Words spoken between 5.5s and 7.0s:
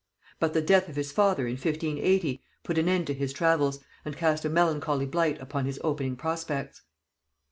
his opening prospects.